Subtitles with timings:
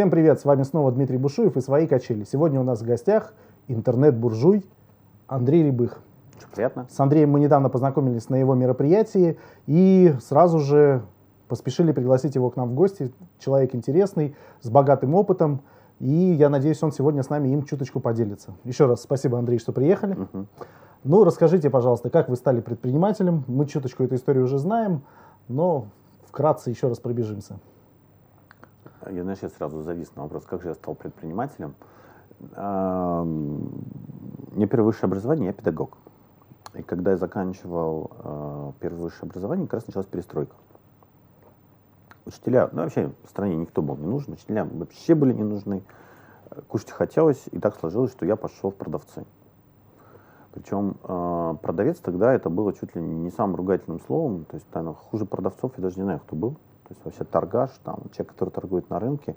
[0.00, 2.24] Всем привет, с вами снова Дмитрий Бушуев и «Свои качели».
[2.24, 3.34] Сегодня у нас в гостях
[3.68, 4.64] интернет-буржуй
[5.26, 6.00] Андрей Рябых.
[6.54, 6.86] Приятно.
[6.88, 11.02] С Андреем мы недавно познакомились на его мероприятии и сразу же
[11.48, 13.12] поспешили пригласить его к нам в гости.
[13.38, 15.60] Человек интересный, с богатым опытом,
[15.98, 18.54] и я надеюсь, он сегодня с нами им чуточку поделится.
[18.64, 20.14] Еще раз спасибо, Андрей, что приехали.
[20.14, 20.48] Мгм.
[21.04, 23.44] Ну, расскажите, пожалуйста, как вы стали предпринимателем?
[23.48, 25.02] Мы чуточку эту историю уже знаем,
[25.48, 25.88] но
[26.26, 27.60] вкратце еще раз пробежимся.
[29.08, 31.74] Я, знаешь, я сразу завис на вопрос, как же я стал предпринимателем.
[32.40, 32.54] У
[34.56, 35.96] меня первое высшее образование, я педагог.
[36.74, 40.54] И когда я заканчивал э, первое высшее образование, как раз началась перестройка.
[42.26, 45.82] Учителя, ну вообще в стране никто был не нужен, учителя вообще были не нужны.
[46.50, 49.26] Э, Кушать хотелось, и так сложилось, что я пошел в продавцы.
[50.52, 54.94] Причем э, продавец тогда это было чуть ли не самым ругательным словом, то есть наверное,
[54.94, 56.56] хуже продавцов я даже не знаю, кто был.
[56.90, 59.36] То есть вообще торгаш, там, человек, который торгует на рынке.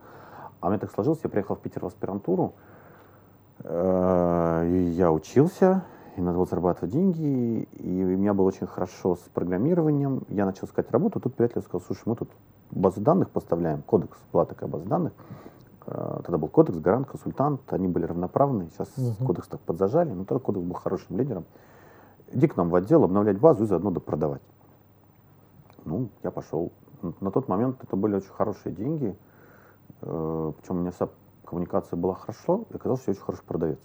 [0.59, 2.53] А у меня так сложилось, я приехал в Питер в аспирантуру,
[3.63, 5.83] э, и я учился,
[6.15, 10.23] и надо было зарабатывать деньги, и у меня было очень хорошо с программированием.
[10.29, 12.31] Я начал искать работу, тут приятель сказал, слушай, мы тут
[12.71, 15.13] базы данных поставляем, кодекс, была такая база данных.
[15.85, 18.69] Э, Тогда был кодекс, гарант, консультант, они были равноправны.
[18.71, 19.27] Сейчас Мгм.
[19.27, 21.45] кодекс так подзажали, но тогда кодекс был хорошим лидером.
[22.31, 24.41] Иди к нам в отдел, обновлять базу и заодно допродавать.
[25.85, 26.71] Ну, я пошел.
[27.19, 29.17] На тот момент это были очень хорошие деньги.
[30.01, 31.09] Э, Причем у меня вся
[31.45, 33.79] коммуникация была хорошо, и оказалось, что я очень хороший продавец.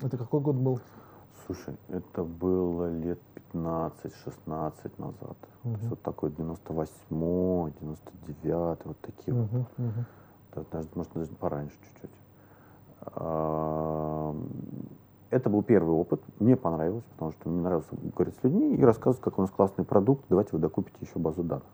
[0.00, 0.80] Это какой год был?
[1.46, 3.20] Слушай, это было лет
[3.52, 5.36] 15-16 назад.
[5.62, 9.52] То есть вот такой 98 99 вот такие вот.
[9.52, 10.04] Мгм, мгм.
[10.54, 12.10] Да, даже, может, даже пораньше чуть-чуть.
[15.30, 16.22] Это был первый опыт.
[16.38, 19.84] Мне понравилось, потому что мне нравилось говорить с людьми и рассказывать, как у нас классный
[19.84, 20.24] продукт.
[20.28, 21.64] Давайте вы докупите еще базу данных.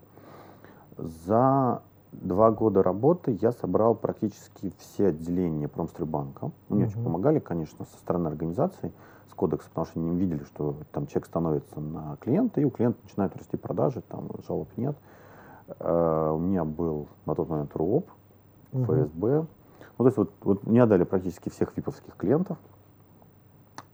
[0.98, 6.50] За два года работы я собрал практически все отделения Промстройбанка.
[6.68, 7.04] Мне очень Мгм.
[7.04, 8.92] помогали, конечно, со стороны организации,
[9.30, 12.98] с кодекса, потому что они видели, что там человек становится на клиента, и у клиента
[13.04, 14.96] начинают расти продажи, там жалоб нет.
[15.78, 18.10] Э, У меня был на тот момент РУОП,
[18.72, 18.84] Мгм.
[18.84, 19.46] ФСБ.
[19.98, 22.58] Ну, то есть вот, вот мне отдали практически всех виповских клиентов.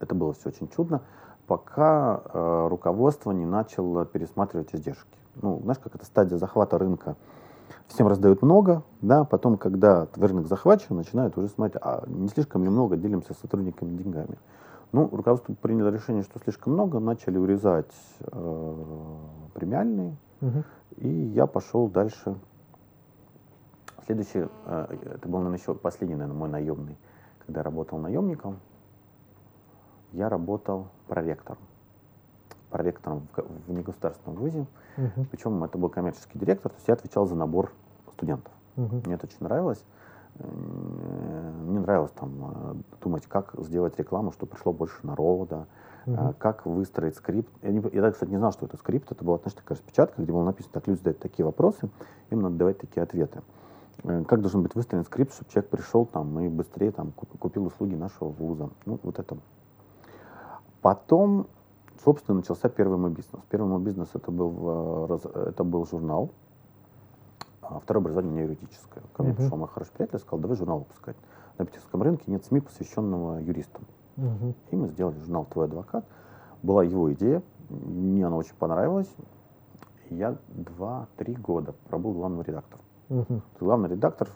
[0.00, 1.02] Это было все очень чудно,
[1.46, 5.18] пока э, руководство не начало пересматривать издержки.
[5.42, 7.16] Ну, знаешь, как это стадия захвата рынка.
[7.88, 12.70] Всем раздают много, да, потом, когда рынок захвачен, начинают уже смотреть, а не слишком ли
[12.70, 14.38] много делимся с сотрудниками деньгами.
[14.92, 19.16] Ну, руководство приняло решение, что слишком много, начали урезать э,
[19.54, 20.64] премиальные, Мгм.
[20.96, 22.36] и я пошел дальше.
[24.06, 26.96] Следующий, э, это был, наверное, еще последний, наверное, мой наемный.
[27.44, 28.58] Когда я работал наемником,
[30.12, 31.58] я работал проректором.
[32.74, 34.66] Проректором в, в негосударственном вузе.
[34.96, 35.26] Мгм.
[35.30, 37.70] Причем это был коммерческий директор, то есть я отвечал за набор
[38.12, 38.52] студентов.
[38.74, 39.02] Мгм.
[39.04, 39.84] Мне это очень нравилось.
[40.40, 45.66] Мне нравилось там э, думать, как сделать рекламу, чтобы пришло больше народа,
[46.06, 47.48] а, как выстроить скрипт.
[47.62, 49.12] Я, не, я кстати, не знал, что это скрипт.
[49.12, 51.88] Это была, знаешь, такая распечатка, где было написано, так, люди задают такие вопросы,
[52.30, 53.42] им надо давать такие ответы.
[54.02, 57.66] Э, Как должен быть выстроен скрипт, чтобы человек пришел там и быстрее там, куп- купил
[57.66, 58.70] услуги нашего вуза.
[58.84, 59.38] Ну, вот это.
[60.82, 61.46] Потом,
[62.02, 63.42] собственно, начался первый мой бизнес.
[63.50, 66.30] Первый мой бизнес это был, э, это был журнал.
[67.62, 69.02] А второе образование у меня юридическое.
[69.14, 69.36] Ко мне Мгм.
[69.42, 71.16] пришел мой хороший приятель и сказал, давай журнал выпускать.
[71.58, 73.84] На питерском рынке нет СМИ, посвященного юристам.
[74.16, 74.54] Мгм.
[74.70, 76.04] И мы сделали журнал «Твой адвокат».
[76.62, 79.12] Была его идея, мне она очень понравилась.
[80.10, 82.84] Я два-три года пробыл главным редактором.
[83.08, 83.42] Мгм.
[83.60, 84.28] Главный редактор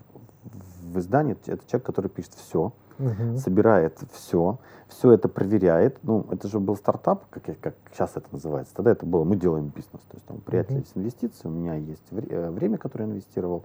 [0.82, 3.36] в издании— это человек, который пишет все, Мгм.
[3.38, 5.98] собирает все, все это проверяет.
[6.02, 8.74] Ну, это же был стартап, как, я- как сейчас это называется.
[8.74, 10.00] Тогда это было, мы делаем бизнес.
[10.08, 10.82] То есть там у приятеля Мгм.
[10.82, 13.64] есть инвестиции, у меня есть вре- э, время, которое я инвестировал.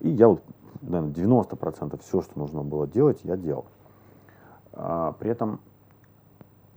[0.00, 0.42] И я вот,
[0.82, 3.64] наверное, 90% все, что нужно было делать, я делал.
[4.72, 5.60] А, при этом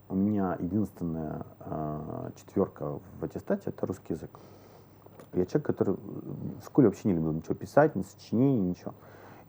[0.07, 4.31] у меня единственная а, четверка в аттестате— это русский язык.
[5.34, 8.93] Я человек, который в школе вообще не любил ничего писать, ни сочинений, ничего.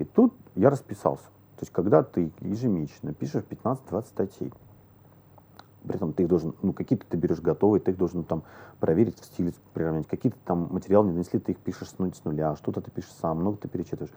[0.01, 1.27] И тут я расписался.
[1.57, 4.53] То есть, когда ты ежемесячно пишешь 15-20 статей,
[5.83, 8.43] при этом ты их должен, ну, какие-то ты берешь готовые, ты их должен там
[8.81, 12.59] проверить в стиле, приравнять, какие-то там материалы не донесли, ты их пишешь с нуля, с
[12.59, 14.13] что-то ты пишешь сам, много ты перечитываешь.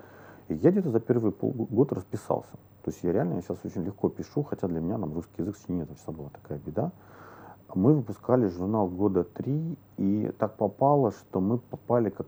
[0.47, 2.53] И я где-то за первый полгода расписался.
[2.83, 5.83] То есть я реально сейчас очень легко пишу, хотя для меня там русский язык сочинение
[5.83, 6.93] это всегда была такая беда.
[7.75, 12.27] Мы выпускали журнал года три, и так попало, что мы попали как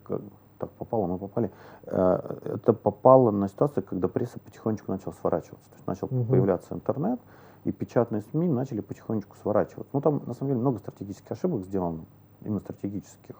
[0.57, 1.51] так попало, мы попали.
[1.85, 5.69] э, Это попало на ситуацию, когда пресса потихонечку начала сворачиваться.
[5.69, 6.25] То есть начал Мгм.
[6.27, 7.19] появляться интернет,
[7.63, 9.89] и печатные СМИ начали потихонечку сворачиваться.
[9.93, 12.05] Ну, там, на самом деле, много стратегических ошибок сделано,
[12.41, 13.35] именно стратегических.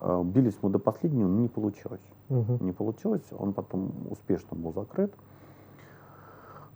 [0.00, 2.02] Э, бились мы до последнего, но не получилось.
[2.28, 2.58] Мгм.
[2.60, 5.12] Не получилось, он потом успешно был закрыт.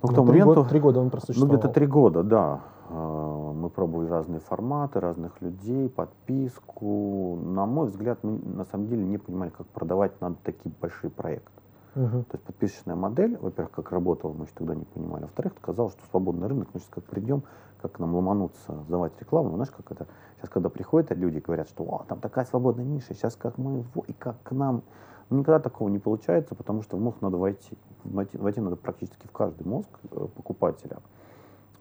[0.02, 1.56] Но Ну, к тому три, моменту, года, три года он ну просуществовал.
[1.56, 2.60] где-то три года, да.
[2.90, 7.38] Э, Мы пробовали разные форматы, разных людей, подписку.
[7.42, 11.50] На мой взгляд, мы на самом деле не понимали, как продавать надо такие большие проекты.
[11.96, 12.24] Мгм.
[12.24, 15.22] То есть подписочная модель, во-первых, как работала, мы еще тогда не понимали.
[15.22, 17.42] Во-вторых, казалось, что свободный рынок, мы сейчас как придем,
[17.82, 19.54] как к нам ломануться, сдавать рекламу.
[19.54, 20.06] Знаешь, как это?
[20.36, 23.84] Сейчас, когда приходят люди и говорят, что О, там такая свободная ниша, сейчас как мы,
[24.06, 24.82] и как к нам.
[25.30, 27.76] Ну, никогда такого не получается, потому что в мозг надо войти.
[28.04, 30.98] Войти, войти надо практически в каждый мозг э, покупателя.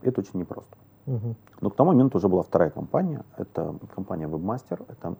[0.02, 0.76] Это очень непросто.
[1.06, 1.36] Мгм.
[1.62, 3.24] Но к тому моменту уже была вторая компания.
[3.38, 4.86] Это компания Webmaster.
[4.90, 5.16] Это, на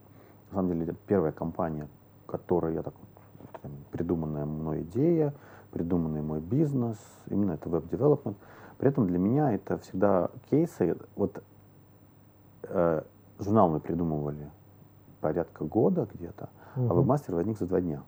[0.52, 1.88] самом деле, первая компания,
[2.26, 5.34] которая, я так вот, придуманная мной идея,
[5.72, 6.98] придуманный мой бизнес,
[7.28, 8.38] именно это веб-девелопмент.
[8.78, 10.98] При этом для меня это всегда кейсы.
[11.16, 11.42] Вот
[12.64, 13.04] э,
[13.40, 14.50] журнал мы придумывали
[15.22, 16.98] порядка года где-то, а Мгм.
[17.00, 18.04] вебмастер возник за два дня.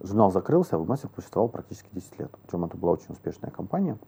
[0.00, 2.30] Журнал закрылся, а вебмастер существовал практически 10 лет.
[2.44, 3.98] Причем это была очень успешная компания.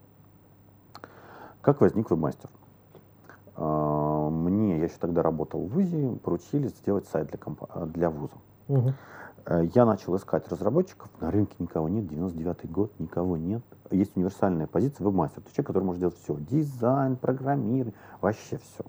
[1.63, 2.49] Как возник вебмастер?
[3.57, 8.35] А, Мне, я еще тогда работал в ВУЗе, поручили сделать сайт для, компа- для вуза.
[9.47, 13.63] Э, Я начал искать разработчиков, на рынке никого нет, 99 год, никого нет.
[13.91, 18.85] Есть универсальная позиция вебмастер, это человек, который может делать все, дизайн, программирование, вообще все.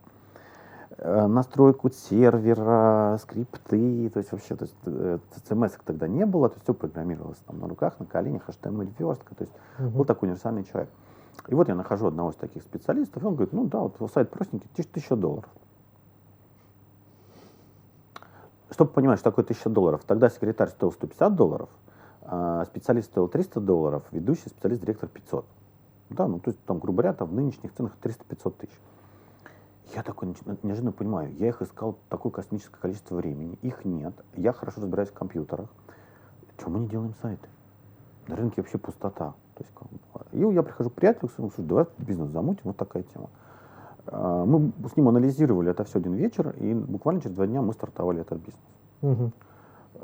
[1.03, 5.18] Настройку сервера, скрипты, то есть вообще, то есть э,
[5.50, 9.33] CMS тогда не было, то есть все программировалось там на руках, на коленях, HTML верстка,
[9.33, 9.89] то есть Мгм.
[9.98, 10.92] был такой универсальный человек.
[11.48, 14.30] И вот я нахожу одного из таких специалистов, и он говорит, ну да, вот сайт
[14.30, 15.50] простенький, тысяч- тысяча долларов.
[18.69, 21.69] Чтобы понимать, что такое 1000 долларов, тогда секретарь стоил 150 долларов,
[22.21, 25.45] а специалист стоил 300 долларов, ведущий специалист, директор 500.
[26.12, 28.80] Да, ну то есть там, грубо говоря, там в нынешних ценах 300-500 тысяч.
[29.95, 34.53] Я такой неч- неожиданно понимаю, я их искал такое космическое количество времени, их нет, я
[34.53, 35.69] хорошо разбираюсь в компьютерах.
[36.59, 37.49] Чем мы не делаем сайты?
[38.27, 39.33] На рынке вообще пустота.
[39.55, 39.73] То есть,
[40.13, 43.29] как и я прихожу к приятелю, говорю, слушай, давай бизнес замутим, вот такая тема.
[44.07, 47.73] А, Мы с ним анализировали это все один вечер, и буквально через два дня мы
[47.73, 48.63] стартовали этот бизнес.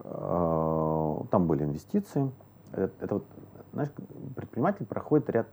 [0.03, 2.31] А, Там были инвестиции.
[2.73, 3.25] Это, это вот,
[3.73, 3.91] знаешь,
[4.35, 5.47] предприниматель проходит ряд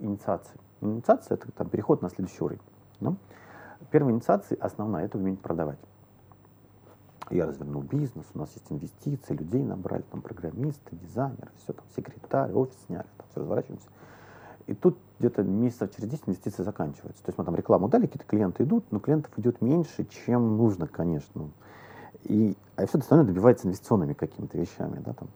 [0.00, 0.58] инициаций.
[0.80, 2.60] Инициация это там, переход на следующий уровень.
[3.00, 3.14] да.
[3.90, 5.78] Первая инициация основная это уметь продавать.
[7.30, 12.52] Я развернул бизнес, у нас есть инвестиции, людей набрали, там программисты, дизайнеры, все там, секретарь,
[12.52, 13.86] офис сняли, там все разворачиваемся.
[14.66, 17.22] И тут где-то месяцев через 10 инвестиции заканчиваются.
[17.24, 20.86] То есть мы там рекламу дали, какие-то клиенты идут, но клиентов идет меньше, чем нужно,
[20.86, 21.50] конечно.
[22.24, 25.00] И, а все остальное добивается инвестиционными какими-то вещами.
[25.04, 25.28] Да, там.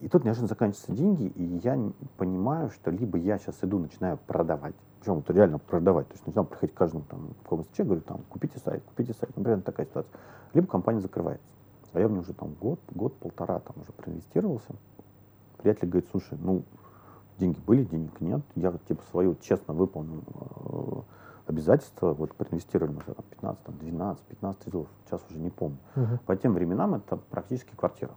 [0.00, 1.78] И тут неожиданно заканчиваются деньги, и я
[2.16, 6.46] понимаю, что либо я сейчас иду, начинаю продавать, причем вот реально продавать, то есть начинаю
[6.46, 10.12] приходить к каждому там, какому человеку, говорю, там, купите сайт, купите сайт, например, такая ситуация.
[10.52, 11.46] Либо компания закрывается.
[11.92, 14.74] А я в нее уже там год, год-полтора там уже проинвестировался.
[15.58, 16.64] Приятель говорит, слушай, ну,
[17.38, 21.02] деньги были, денег нет, я типа свою честно выполнил э,
[21.46, 25.78] обязательства, вот проинвестировали мы там 15, там, 12, 15 тысяч долларов, сейчас уже не помню.
[25.94, 26.18] Мгм.
[26.26, 28.12] По тем временам это практически квартира.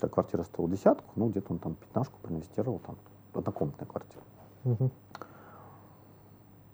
[0.00, 2.96] Так квартира стоила десятку, ну где-то он там пятнашку проинвестировал, там
[3.34, 4.22] однокомнатная квартира.
[4.64, 4.90] Мгм.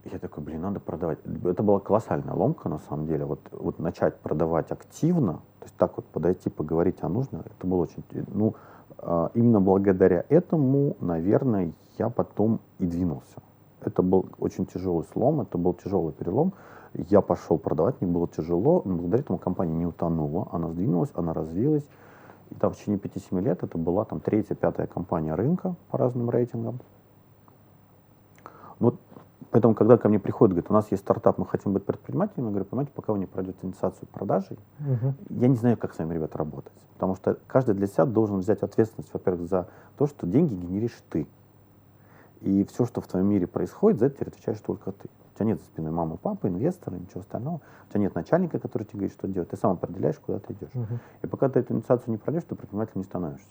[0.04, 1.19] Я такой, блин, надо продавать.
[1.44, 3.25] Это была колоссальная ломка, на самом деле.
[3.25, 7.82] Вот, вот начать продавать активно, то есть так вот подойти, поговорить, а нужно, это было
[7.82, 8.02] очень...
[8.11, 8.56] Ну,
[8.99, 13.42] а, именно благодаря этому, наверное, я потом и двинулся.
[13.80, 16.52] Это был очень тяжелый слом, это был тяжелый перелом.
[16.94, 21.32] Я пошел продавать, мне было тяжело, но благодаря этому компания не утонула, она сдвинулась, она
[21.32, 21.87] развилась.
[22.52, 26.28] И там в течение 5-7 лет это была там третья, пятая компания рынка по разным
[26.28, 26.80] рейтингам.
[28.78, 28.94] Ну,
[29.50, 32.50] Поэтому, когда ко мне приходят, говорят, у нас есть стартап, мы хотим быть предпринимателями, я
[32.52, 35.14] говорю, понимаете, пока вы не пройдете инициацию продажи, Мгм.
[35.28, 36.73] я не знаю, как с вами, ребята, работать.
[36.94, 39.68] Потому что каждый для себя должен взять ответственность, во-первых, за
[39.99, 41.26] то, что деньги генеришь ты.
[42.40, 45.11] И все, что в твоем мире происходит, за это теперь отвечаешь только ты.
[45.32, 47.60] У тебя нет за спиной мамы, папы, инвестора, ничего остального.
[47.88, 49.48] У тебя нет начальника, который тебе говорит, что делать.
[49.48, 50.74] Ты сам определяешь, куда ты идешь.
[50.74, 51.00] Мгм.
[51.22, 53.48] И пока ты эту инициацию не пройдешь, ты предпринимателем не становишься.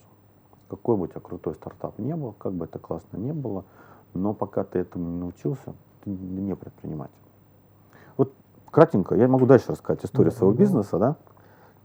[0.69, 3.65] Какой бы у тебя крутой стартап не был, как бы это классно не было,
[4.13, 5.73] но пока ты этому не научился,
[6.03, 7.13] ты не предприниматель.
[8.15, 8.31] Вот
[8.69, 10.59] кратенько, я могу дальше рассказать историю Да, своего да.
[10.59, 11.15] бизнеса, да?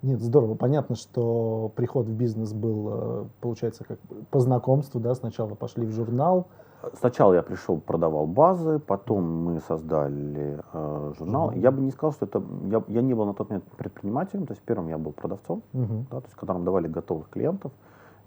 [0.02, 0.54] Нет, здорово.
[0.54, 3.98] Понятно, что приход в бизнес был, э, получается, как
[4.30, 6.48] по знакомству, да, сначала пошли в журнал.
[6.94, 11.50] Сначала я пришел, продавал базы, потом мы создали э, журнал.
[11.50, 11.60] Мгм.
[11.60, 12.42] Я бы не сказал, что это...
[12.64, 16.06] Я, я не был на тот момент предпринимателем, то есть первым я был продавцом, Мгм.
[16.10, 17.72] да, то есть которым давали готовых клиентов,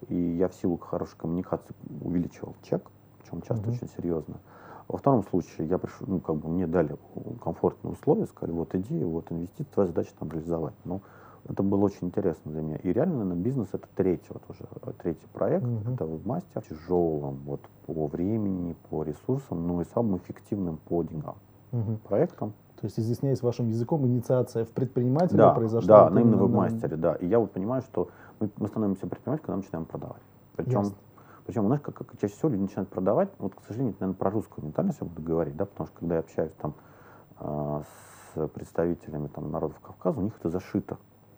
[0.08, 2.82] и я в силу хорошей коммуникации увеличивал чек,
[3.22, 3.72] причем часто Мгм.
[3.72, 4.36] очень серьезно.
[4.88, 6.96] Во втором случае я пришел, ну, как бы мне дали
[7.42, 10.74] комфортные условия, сказали, вот иди, вот инвестиции, твоя задача там реализовать.
[10.84, 11.00] Ну,
[11.48, 12.76] это было очень интересно для меня.
[12.76, 15.94] И реально, наверное, бизнес это третий, вот уже э, третий проект, Мгм.
[15.94, 21.36] это вебмастер, тяжелым вот по времени, по ресурсам, но и самым эффективным по деньгам
[21.72, 21.98] Мгм.
[21.98, 22.52] проектом.
[22.80, 25.86] То есть, изъясняясь вашим языком, инициация в предпринимателя Да, произошла.
[25.86, 27.14] да, вот на именно на- вебмастере, да.
[27.16, 30.22] И я вот понимаю, что мы, мы становимся предпринимателем, когда начинаем продавать.
[30.56, 30.96] Причем, Ясно.
[31.44, 34.30] причем, знаешь, как, как чаще всего люди начинают продавать, вот, к сожалению, это, наверное, про
[34.30, 36.74] русскую ментальность я буду говорить, да, потому что когда я общаюсь там
[37.38, 37.82] а,
[38.34, 40.96] с представителями там народов Кавказа, у них это зашито.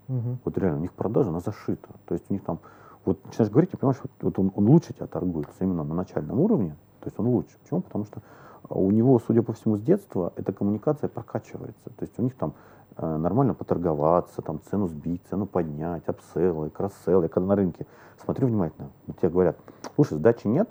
[0.09, 0.39] Мгм.
[0.45, 1.89] Вот реально, у них продажа, она зашита.
[2.07, 2.61] То есть у них там,
[3.05, 6.41] вот начинаешь говорить, и понимаешь, вот, вот он, он лучше тебя торгуется именно на начальном
[6.41, 6.77] уровне.
[7.01, 7.57] То есть он лучше.
[7.63, 7.81] Почему?
[7.81, 8.23] Потому что
[8.69, 11.91] а, у него, судя по всему, с детства эта коммуникация прокачивается.
[11.91, 12.55] То есть у них там
[12.97, 17.25] э, нормально поторговаться, там цену сбить, цену поднять, апселлы, кросселлы.
[17.25, 17.87] Я когда на рынке
[18.23, 18.91] смотрю внимательно,
[19.21, 19.57] тебе говорят,
[19.95, 20.69] слушай, сдачи нет,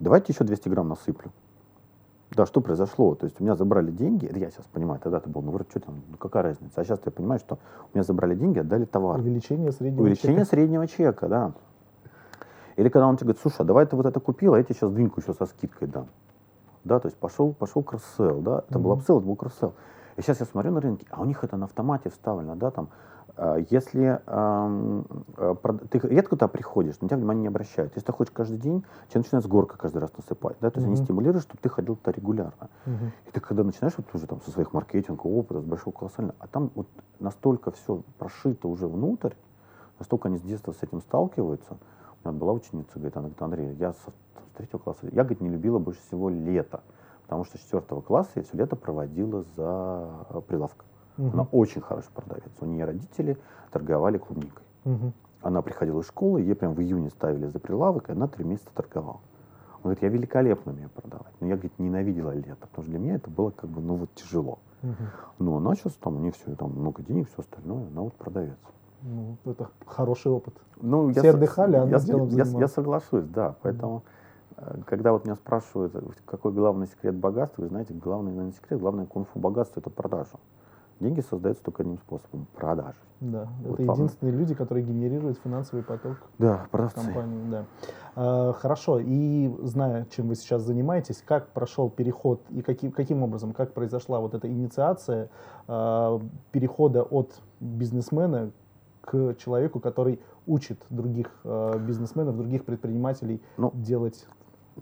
[0.00, 1.30] давайте еще 200 грамм насыплю.
[2.36, 3.14] Да, что произошло?
[3.16, 5.68] То есть у меня забрали деньги, это я сейчас понимаю, тогда это было, ну, вроде,
[5.70, 6.80] что там, ну, какая разница?
[6.80, 7.58] А сейчас я понимаю, что
[7.92, 9.18] у меня забрали деньги, отдали товар.
[9.18, 10.48] Увеличение среднего Увеличение чека.
[10.48, 11.52] среднего чека, да.
[12.76, 14.76] Или когда он тебе говорит, слушай, а давай ты вот это купил, а я тебе
[14.76, 16.06] сейчас дыньку еще со скидкой дам.
[16.84, 19.00] Да, то есть пошел, пошел cross-sell, да, это был Мгм.
[19.00, 19.74] upsell, это был cross-sell.
[20.16, 22.88] И сейчас я смотрю на рынке, а у них это на автомате вставлено, да, там,
[23.70, 25.04] если эм,
[25.36, 25.54] э,
[25.90, 27.92] ты редко туда приходишь, на тебя внимание не обращают.
[27.94, 30.86] Если ты хочешь каждый день, тебе начинают с горкой каждый раз насыпать, да, то есть
[30.86, 31.04] они Мгм.
[31.04, 32.68] стимулируют, чтобы ты ходил туда регулярно.
[32.86, 33.12] Мгм.
[33.26, 36.46] И ты когда начинаешь вот уже там со своих маркетингового опыта, с большого колоссального, а
[36.46, 36.86] там вот
[37.18, 39.32] настолько все прошито уже внутрь,
[39.98, 41.76] настолько они с детства с этим сталкиваются.
[42.24, 45.40] У меня была ученица, говорит, она говорит, Андрей, я со- с третьего класса, я, говорит,
[45.40, 46.80] не любила больше всего лето,
[47.22, 50.86] потому что с четвертого класса я все лето проводила за э, прилавком.
[51.20, 51.30] Мгм.
[51.40, 52.50] Она очень хороший продавец.
[52.60, 53.36] У нее родители
[53.70, 54.64] торговали клубникой.
[54.84, 55.12] Мгм.
[55.42, 58.70] Она приходила из школы, ей прям в июне ставили за прилавок, и она три месяца
[58.74, 59.20] торговала.
[59.76, 61.32] Он говорит, я великолепно умею продавать.
[61.40, 64.14] Но я, говорит, ненавидела лето, потому что для меня это было как бы, ну вот
[64.14, 64.58] тяжело.
[64.82, 64.94] Мгм.
[65.38, 68.56] Но она сейчас там, у нее все, там много денег, все остальное, она вот продавец.
[69.02, 70.54] Ну, это хороший опыт.
[70.80, 72.72] Ну, Все со- отдыхали, а она я, делом я, я занималась.
[72.72, 73.56] соглашусь, да.
[73.62, 74.02] Поэтому,
[74.56, 78.78] э, когда вот меня спрашивают, э, какой главный секрет богатства, вы знаете, главный, наверное, секрет,
[78.80, 80.36] главное кунг-фу богатства– это продажа.
[81.00, 83.00] Деньги создаются только одним способом– продажей.
[83.20, 83.96] Да, Вот это вам.
[83.96, 86.96] единственные люди, которые генерируют финансовый поток Да, продавцы.
[87.04, 87.50] компании.
[87.50, 87.64] Да.
[88.16, 93.52] А, хорошо, и зная, чем вы сейчас занимаетесь, как прошел переход и каким, каким образом,
[93.52, 95.30] как произошла вот эта инициация
[95.66, 96.20] а,
[96.52, 98.50] перехода от бизнесмена
[99.00, 104.26] к человеку, который учит других а, бизнесменов, других предпринимателей Ну, делать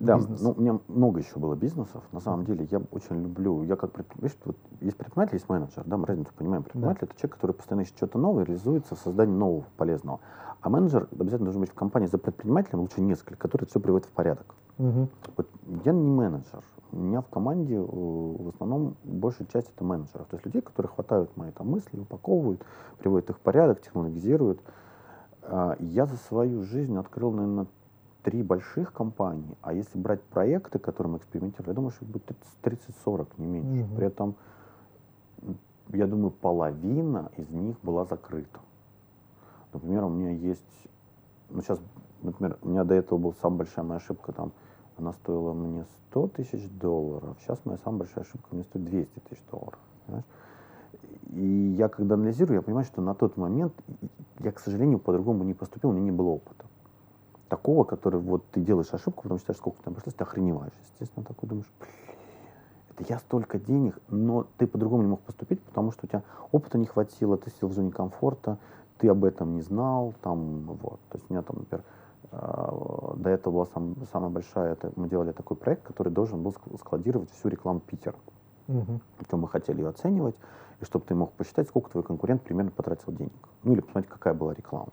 [0.00, 0.40] Да, бизнес?
[0.40, 2.02] ну, у меня много еще было бизнесов.
[2.12, 5.96] На самом деле, я очень люблю, я как предприниматель, вот есть предприниматель, есть менеджер, да,
[5.96, 6.62] мы разницу понимаем.
[6.62, 10.20] Предприниматель это человек, который постоянно ищет что-то новое, реализуется в создании нового, полезного.
[10.60, 14.12] А менеджер обязательно должен быть в компании за предпринимателем, лучше несколько, который все приводит в
[14.12, 14.54] порядок.
[14.78, 15.08] Мгм.
[15.36, 15.48] Вот
[15.84, 16.62] я не менеджер.
[16.90, 20.26] У меня в команде э, в основном большая часть это менеджеров.
[20.28, 22.64] То есть людей, которые хватают мои там, мысли, упаковывают,
[22.98, 24.60] приводят их в порядок, технологизируют.
[25.42, 27.66] А, Я за свою жизнь открыл, наверное,
[28.22, 29.56] три больших компании.
[29.62, 32.30] А если брать проекты, которые мы экспериментировали, я думаю, что их будет
[32.62, 33.84] 30-40, не меньше.
[33.84, 33.96] Мгм.
[33.96, 34.34] При этом,
[35.90, 38.60] я думаю, половина из них была закрыта.
[39.72, 40.88] Например, у меня есть,
[41.50, 41.80] ну сейчас,
[42.22, 44.52] например, у меня до этого была самая большая моя ошибка, там,
[44.96, 49.42] она стоила мне 100 тысяч долларов, сейчас моя самая большая ошибка мне стоит 200 тысяч
[49.50, 49.78] долларов.
[50.06, 50.26] понимаешь?
[51.30, 53.72] И я когда анализирую, я понимаю, что на тот момент
[54.40, 56.64] я, к сожалению, по-другому не поступил, у меня не было опыта.
[57.48, 60.72] Такого, который вот ты делаешь ошибку, потому что считаешь, сколько там пришлось, ты охреневаешь.
[60.82, 61.90] Естественно, такой думаешь, «Блин,
[62.90, 66.78] это я столько денег, но ты по-другому не мог поступить, потому что у тебя опыта
[66.78, 68.58] не хватило, ты сидел в зоне комфорта,
[68.98, 71.00] ты об этом не знал, там, вот.
[71.08, 71.84] То есть у меня там, например,
[72.32, 76.50] э, до этого была сам- самая большая, это мы делали такой проект, который должен был
[76.50, 78.16] ск- складировать всю рекламу Питера.
[78.66, 79.00] Мгм.
[79.16, 80.36] Причем мы хотели ее оценивать,
[80.80, 83.32] и чтобы ты мог посчитать, сколько твой конкурент примерно потратил денег.
[83.62, 84.88] Ну или посмотреть, какая была реклама.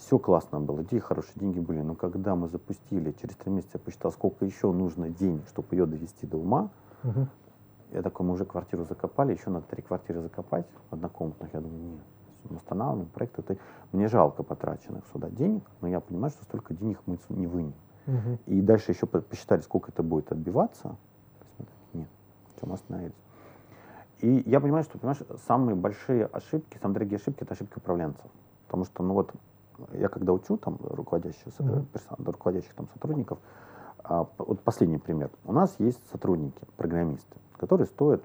[0.00, 3.80] Все классно было, идеи хорошие, деньги были, но когда мы запустили, через три месяца я
[3.80, 6.70] посчитал, сколько еще нужно денег, чтобы ее довести до ума,
[7.02, 7.28] Мгм.
[7.92, 11.52] я такой, мы уже квартиру закопали, еще надо три квартиры закопать однокомнатных.
[11.52, 12.00] Я думаю, нет,
[12.48, 13.38] мы останавливаем проект.
[13.38, 13.58] Это
[13.92, 17.74] мне жалко потраченных сюда денег, но я понимаю, что столько денег мы не вынем.
[18.06, 18.38] Мгм.
[18.46, 20.96] И дальше еще по- посчитали, сколько это будет отбиваться.
[21.92, 22.08] Нет,
[22.62, 23.14] мы остановились.
[24.20, 28.30] И я понимаю, что, понимаешь, самые большие ошибки, самые дорогие ошибки, это ошибки управленцев.
[28.66, 29.32] Потому что, ну вот,
[29.92, 31.46] я когда учу там руководящих,
[31.92, 33.38] персон- руководящих там сотрудников,
[34.02, 35.30] а, вот последний пример.
[35.44, 38.22] У нас есть сотрудники, программисты, которые стоят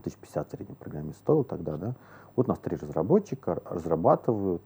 [0.00, 1.94] 1050 средний программист стоил тогда, да.
[2.36, 4.62] Вот у нас три разработчика разрабатывают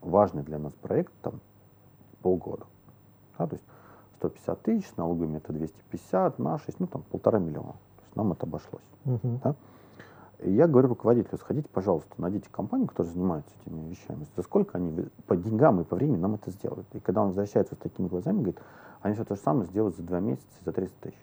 [0.00, 1.40] важный для нас проект там
[2.22, 2.64] полгода.
[3.38, 3.64] Да, то есть
[4.18, 7.72] 150 тысяч, налогами это 250, на 6, ну там полтора миллиона.
[7.72, 8.82] То есть нам это обошлось.
[9.04, 9.40] Мгм.
[10.40, 14.26] И я говорю руководителю, сходите, пожалуйста, найдите компанию, которая занимается этими вещами.
[14.36, 16.86] За сколько они по деньгам и по времени нам это сделают?
[16.92, 18.60] И когда он возвращается с такими глазами, говорит,
[19.00, 21.18] они все то же самое сделают за два месяца за 300 тысяч.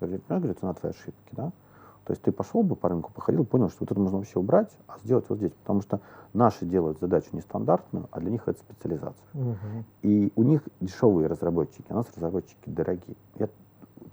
[0.00, 1.52] Говорит, понимаешь, говорит, цена твоей ошибки, да?
[2.04, 4.76] То есть ты пошел бы по рынку, походил, понял, что вот это можно вообще убрать,
[4.88, 5.52] а сделать вот здесь.
[5.52, 6.00] Потому что
[6.32, 9.26] наши делают задачу нестандартную, а для них это специализация.
[9.34, 9.84] Угу.
[10.02, 13.16] И у них дешевые разработчики, а у нас разработчики дорогие.
[13.36, 13.48] Я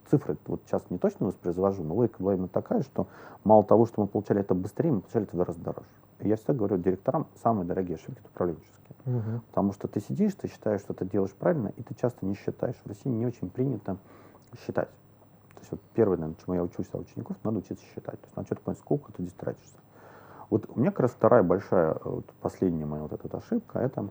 [0.10, 3.08] цифры вот сейчас не точно воспроизвожу, но логика была именно такая, что
[3.44, 5.88] мало того, что мы получали это быстрее, мы получали это в два раза дороже.
[6.20, 8.96] И я всегда говорю директорам, самые дорогие ошибки это управленческие.
[9.06, 9.42] Угу.
[9.50, 12.76] Потому что ты сидишь, ты считаешь, что ты делаешь правильно, и ты часто не считаешь.
[12.84, 13.98] В России не очень принято
[14.66, 14.90] считать.
[15.54, 18.20] То есть вот первое, наверное, чему я учусь у учеников, надо учиться считать.
[18.20, 19.78] То есть надо четко понять, сколько ты здесь тратишься.
[20.50, 24.10] Вот у меня как раз вторая большая, вот последняя моя вот эта ошибка, это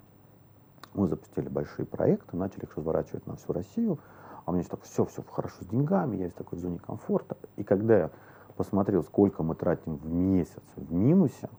[0.94, 3.98] мы запустили большие проекты, начали их разворачивать на всю Россию,
[4.46, 7.36] а у меня так все, все хорошо с деньгами, я в такой зоне комфорта.
[7.56, 8.10] И когда я
[8.56, 11.50] посмотрел, сколько мы тратим в месяц в минусе,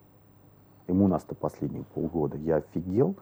[0.87, 3.15] ему у нас-то последние полгода, я офигел,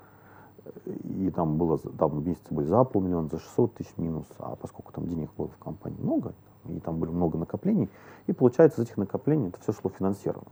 [0.86, 5.08] и там было, там месяцы были за полмиллиона, за 600 тысяч минус, а поскольку там
[5.08, 6.34] денег было в компании много,
[6.66, 7.90] и там были много накоплений,
[8.28, 10.52] и получается из этих накоплений это все шло финансирование.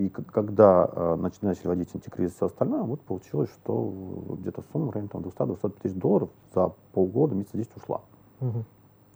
[0.00, 3.92] И когда э, начали вводить антикризис и все остальное, вот получилось, что
[4.38, 8.00] где-то сумма в районе 200-250 тысяч долларов за полгода, месяца 10 ушла.
[8.40, 8.64] Угу.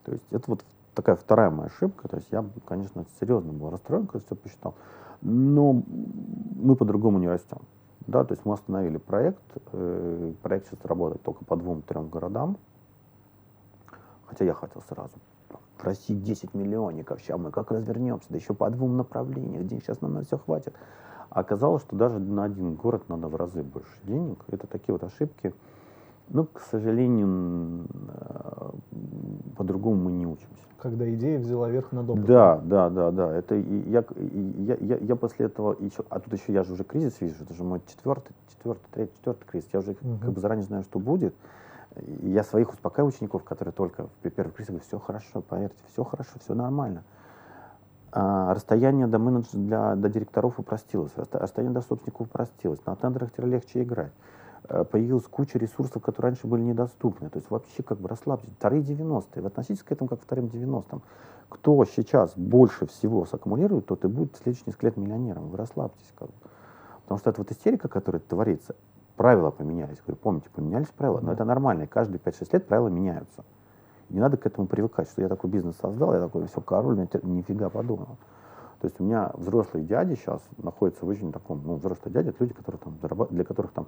[0.05, 0.63] То есть это вот
[0.95, 2.07] такая вторая моя ошибка.
[2.09, 4.75] То есть я, конечно, серьезно был расстроен, когда все посчитал.
[5.23, 7.63] Но мы по-другому не растем.
[8.07, 9.41] Да, то есть мы остановили проект.
[9.73, 12.59] Э, проект сейчас работает только по двум-трем городам.
[14.27, 15.15] Хотя я хотел сразу
[15.77, 20.01] в России 10 миллионников, сейчас мы как развернемся, да еще по двум направлениям, денег сейчас
[20.01, 20.75] нам на все хватит.
[21.31, 24.39] А оказалось, что даже на один город надо в разы больше денег.
[24.49, 25.53] Это такие вот ошибки.
[26.29, 28.71] Но, к сожалению, э,
[29.57, 30.63] по-другому мы не учимся.
[30.79, 32.27] Когда идея взяла верх над опытом.
[32.27, 33.35] Да, да, да, да.
[33.35, 37.21] Это я, я, я, я после этого еще, а тут еще я же уже кризис
[37.21, 39.69] вижу, это же мой четвертый, четвертый, третий, четвертый кризис.
[39.73, 40.19] Я уже угу.
[40.21, 41.35] как бы заранее знаю, что будет.
[42.23, 46.33] Я своих успокаиваю учеников, которые только в первый кризис говорю, все хорошо, поверьте, все хорошо,
[46.41, 47.05] все нормально.
[48.11, 53.47] А, расстояние до менеджера, для, до директоров упростилось, расстояние до собственников упростилось, на тендерах теперь
[53.47, 54.13] легче играть.
[54.69, 57.29] А, появилась куча ресурсов, которые раньше были недоступны.
[57.29, 58.51] То есть вообще как бы расслабьтесь.
[58.57, 59.43] Вторые 90-е.
[59.43, 61.03] Вы относитесь к этому как к вторым 90-м.
[61.49, 65.49] Кто сейчас больше всего саккумулирует, тот и будет в следующие несколько лет миллионером.
[65.49, 66.13] Вы расслабьтесь.
[66.19, 66.35] Как бы.
[67.03, 68.75] Потому что это вот истерика, которая творится,
[69.17, 69.99] правила поменялись.
[70.07, 73.45] Говорю, помните, поменялись правила, но это нормально, каждые 5-6 лет правила меняются.
[74.11, 77.09] не надо к этому привыкать, что я такой бизнес создал, я такой, все, король, мне
[77.37, 78.17] нифига подумал.
[78.81, 82.45] То есть у меня взрослые дяди сейчас находятся в очень таком, ну, взрослые дяди, это
[82.45, 83.87] люди, которые там зарабатывают, для которых там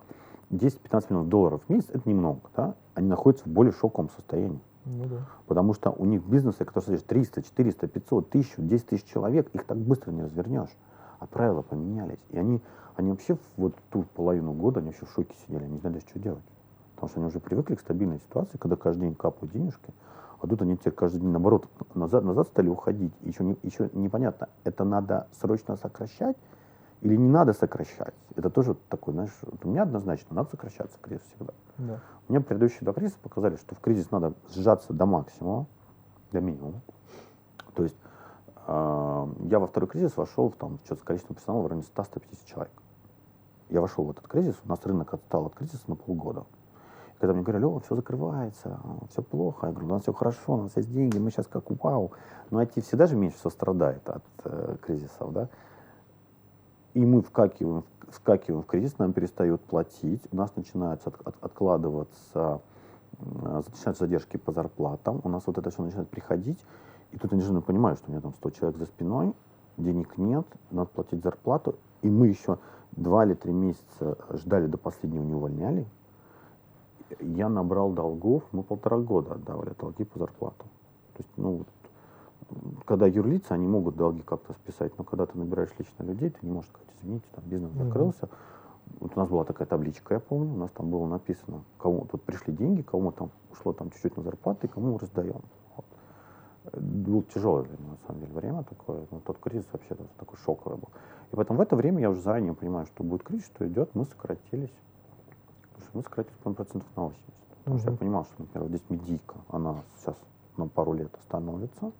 [0.51, 4.61] 10-15 миллионов долларов в месяц, это немного, да, они находятся в более шоковом состоянии.
[4.87, 5.17] Ну, да.
[5.47, 9.65] Потому что у них бизнесы, которые содержат 300, 400, 500, 1000, 10 тысяч человек, их
[9.65, 10.75] так быстро не развернешь.
[11.19, 12.21] А правила поменялись.
[12.31, 12.63] И они
[12.97, 16.19] они вообще вот ту половину года, они вообще в шоке сидели, они не знали, что
[16.19, 16.43] делать.
[16.95, 19.93] Потому что они уже привыкли к стабильной ситуации, когда каждый день капают денежки,
[20.41, 23.13] а тут они теперь каждый день, наоборот, назад, назад стали уходить.
[23.21, 26.37] Еще, не, еще непонятно, это надо срочно сокращать
[27.03, 28.15] или не надо сокращать.
[28.35, 31.53] Это тоже такой, знаешь, у меня однозначно надо сокращаться кризис всегда.
[31.77, 32.01] Да.
[32.29, 35.67] У меня предыдущие два кризиса показали, что в кризис надо сжаться до максимума,
[36.33, 36.81] до минимума.
[37.75, 37.97] То есть
[38.67, 42.47] э, я во второй кризис вошел в там, что-то с количеством персонала в районе 100-150
[42.47, 42.73] человек
[43.69, 46.45] я вошел в этот кризис, у нас рынок отстал от кризиса на полгода.
[47.17, 48.79] И когда мне говорили, о, все закрывается,
[49.11, 51.65] все плохо, я говорю, у нас все хорошо, у нас есть деньги, мы сейчас как
[51.83, 52.13] вау.
[52.51, 55.49] Но IT всегда же меньше всего страдает от э, кризисов, да.
[56.95, 62.61] И мы вкакиваем, вскакиваем в кризис, нам перестают платить, у нас начинаются от, от, откладываться,
[63.19, 66.65] э, начинаются задержки по зарплатам, у нас вот это все начинает приходить,
[67.13, 69.35] и тут я неожиданно понимаю, что у меня там 100 человек за спиной,
[69.77, 72.59] денег нет, надо платить зарплату, и мы еще
[72.97, 75.87] два или три месяца ждали до последнего, не увольняли.
[77.21, 80.65] Я набрал долгов, мы полтора года отдавали долги по зарплату.
[81.15, 81.69] То есть, ну, вот,
[82.85, 86.53] когда юрлица, они могут долги как-то списать, но когда ты набираешь лично людей, ты не
[86.53, 88.27] можешь сказать, извините, там бизнес закрылся.
[88.27, 88.99] Mm-hmm.
[89.01, 92.23] Вот у нас была такая табличка, я помню, у нас там было написано, кому тут
[92.23, 95.43] пришли деньги, кому там ушло там чуть-чуть на зарплаты, кому мы раздаем.
[96.73, 99.07] Было тяжелое для меня, на самом деле, время такое.
[99.11, 100.89] Но тот кризис вообще такой шоковый был.
[101.33, 104.05] И поэтому в это время я уже заранее понимаю, что будет кризис, что идет, мы
[104.05, 104.73] сократились.
[105.73, 107.35] Потому что мы сократились, по процентов на 80.
[107.59, 110.17] Потому что я понимал, что, например, вот здесь медийка, она сейчас
[110.57, 111.93] на пару лет остановится,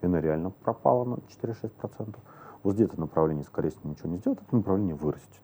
[0.00, 2.16] и она реально пропала на 4-6%.
[2.62, 5.40] Вот здесь это направление, скорее всего, ничего не сделает, это направление вырастет.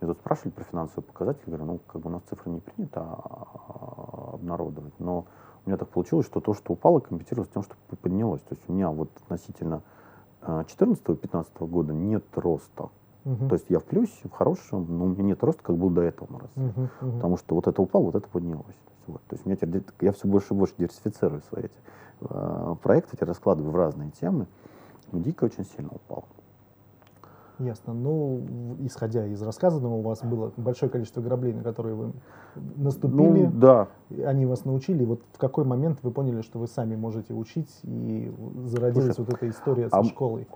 [0.00, 3.00] Меня тут спрашивали про финансовые показатели, говорю, ну, как бы у нас цифры не принято
[3.00, 5.26] а, обнародовать, но
[5.64, 8.42] у меня так получилось, что то, что упало, компенсировалось тем, что поднялось.
[8.42, 9.82] То есть у меня вот относительно
[10.42, 12.90] 14-15 а, года нет роста.
[13.24, 13.48] Мгм.
[13.48, 16.02] То есть я в плюсе, в хорошем, но у меня нет роста, как был до
[16.02, 16.62] этого росли.
[16.62, 17.12] Мгм, мгм.
[17.16, 18.66] Потому что вот это упало, вот это поднялось.
[18.66, 19.22] То есть, вот.
[19.22, 21.74] То есть у меня теперь, я все больше и больше диверсифицирую свои эти,
[22.20, 24.46] э, проекты, эти раскладываю в разные темы.
[25.12, 26.24] Дико очень сильно упал.
[27.60, 27.94] Ясно.
[27.94, 32.12] Ну, исходя из рассказанного, у вас было большое количество граблей, на которые вы
[32.76, 33.88] наступили, Ну, да.
[34.24, 35.04] они вас научили.
[35.04, 38.34] Вот в какой момент вы поняли, что вы сами можете учить, и
[38.66, 40.48] зародилась Слушай, вот эта история со а школой?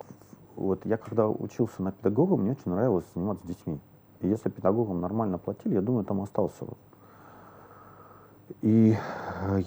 [0.56, 3.80] Вот я когда учился на педагога, мне очень нравилось заниматься с детьми.
[4.20, 6.64] И если педагогам нормально платили, я думаю, там остался.
[8.62, 8.96] И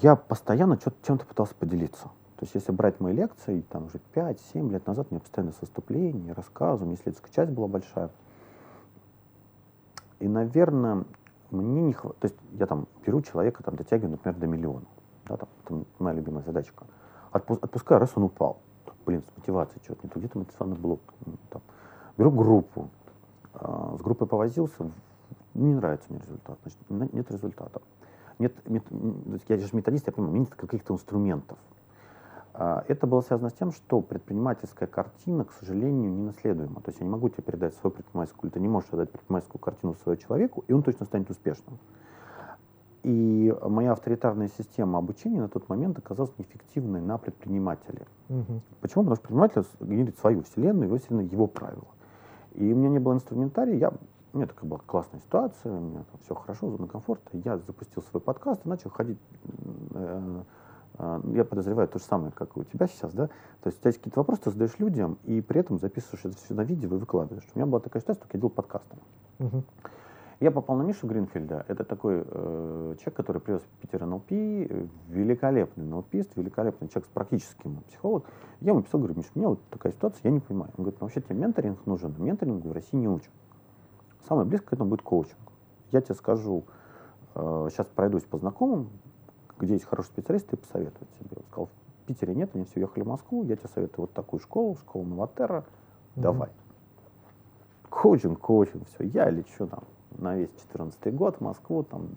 [0.02, 2.10] я постоянно чем-то пытался поделиться.
[2.42, 5.60] То есть если брать мои лекции, там уже 5-7 лет назад, у меня постоянно с
[5.60, 6.96] выступления, рассказы, у меня
[7.32, 8.10] часть была большая.
[10.18, 11.04] И, наверное,
[11.52, 14.86] мне не хватает, то есть я там беру человека, там дотягиваю, например, до миллиона.
[15.26, 16.84] Да, там, это моя любимая задачка.
[17.30, 18.58] Отпу- отпускаю, раз он упал.
[19.06, 21.00] Блин, с мотивацией что-то не то, где-то мотивационный блок.
[21.48, 21.62] Там.
[22.18, 22.90] Беру группу,
[23.54, 24.90] а, с группой повозился,
[25.54, 27.80] не нравится мне результат, значит, нет результата.
[28.40, 31.56] Нет, есть я же методист, я понимаю, нет каких-то инструментов.
[32.54, 36.80] А, Это было связано с тем, что предпринимательская картина, к сожалению, не наследуема.
[36.80, 39.60] То есть я не могу тебе передать свою предпринимательскую, или ты не можешь отдать предпринимательскую
[39.60, 41.78] картину своему человеку, и он точно станет успешным.
[43.02, 48.06] И моя авторитарная система обучения на тот момент оказалась неэффективной на предпринимателе.
[48.28, 48.60] Мгм.
[48.80, 49.04] Почему?
[49.04, 51.88] Потому что предприниматель генерит свою вселенную, его вселенная, его правила.
[52.54, 53.92] И у меня не было инструментария, я,
[54.32, 57.30] у меня такая была классная ситуация, у меня там все хорошо, зона комфорта.
[57.32, 59.18] Я запустил свой подкаст и начал ходить.
[59.94, 60.42] э,
[61.32, 63.28] я подозреваю то же самое, как и у тебя сейчас, да?
[63.62, 66.36] То есть у тебя есть какие-то вопросы, ты задаешь людям, и при этом записываешь это
[66.36, 67.46] все на видео и выкладываешь.
[67.54, 68.98] У меня была такая ситуация, только я делал подкастом.
[69.38, 69.64] Мгм.
[70.42, 71.64] Я попал на Мишу Гринфельда.
[71.68, 74.32] Это такой э, человек, который привез в Питер НЛП,
[75.08, 78.24] великолепный НЛПист, великолепный человек, практический психолог.
[78.60, 80.72] Я ему писал, говорю, Миш, у меня вот такая ситуация, я не понимаю.
[80.76, 83.30] Он говорит, ну вообще тебе менторинг нужен, менторингу в России не учат.
[84.26, 85.38] Самое близкое к этому будет коучинг.
[85.92, 86.64] Я тебе скажу,
[87.36, 88.90] э, сейчас пройдусь по знакомым,
[89.62, 91.36] где есть хорошие специалисты, и посоветую тебе.
[91.36, 94.40] Он сказал, в Питере нет, они все уехали в Москву, я тебе советую вот такую
[94.40, 95.64] школу, школу Новотера,
[96.16, 96.22] Мгм.
[96.22, 96.48] давай.
[97.88, 99.84] Коучинг, коучинг, все, я лечу там
[100.18, 102.08] на весь 14 год в Москву там,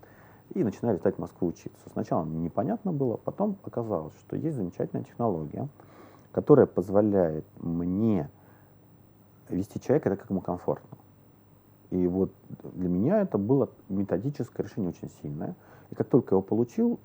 [0.53, 1.89] и начинаю летать в Москву учиться.
[1.91, 5.67] Сначала непонятно было, потом оказалось, что есть замечательная технология,
[6.31, 8.29] которая позволяет мне
[9.49, 10.97] вести человека так, как ему комфортно.
[11.91, 12.31] И вот
[12.73, 15.55] для меня это было методическое решение очень сильное.
[15.91, 16.99] И как только я его получил,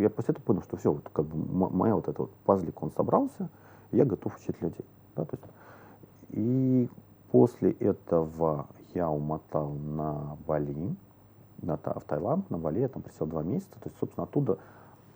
[0.00, 2.90] я после этого понял, что все, вот как бы моя вот эта вот пазлик, он
[2.92, 3.48] собрался,
[3.90, 4.84] и я готов учить людей.
[5.16, 5.44] Да, то есть,
[6.30, 6.88] и
[7.30, 10.96] после этого я умотал на Бали,
[11.62, 13.72] на, в Таиланд, на Бали, я там присел два месяца.
[13.80, 14.58] То есть, собственно, оттуда,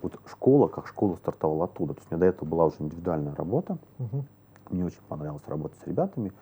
[0.02, 1.94] вот школа, как школа стартовала оттуда.
[1.94, 4.24] То есть у меня до этого была уже индивидуальная работа, Мгм.
[4.70, 6.32] мне очень понравилось работать с ребятами.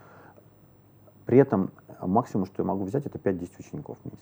[1.24, 1.70] При этом
[2.00, 4.20] максимум, что я могу взять, это 5-10 учеников в месяц.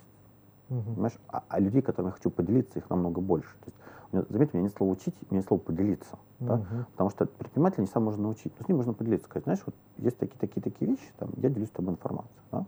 [0.68, 0.94] Мгм.
[0.94, 1.18] Понимаешь?
[1.28, 3.50] А, а людей, которым я хочу поделиться, их намного больше.
[3.60, 3.76] То есть,
[4.12, 6.18] у меня, заметь, у меня нет слова учить, у меня есть слово поделиться.
[6.40, 6.56] да?
[6.56, 6.86] Мгм.
[6.92, 9.74] Потому что предпринимателя не сам можно научить, но с ним можно поделиться, сказать, знаешь, вот
[9.98, 12.40] есть такие, такие, такие вещи, там, я делюсь с тобой информацией.
[12.50, 12.66] Да?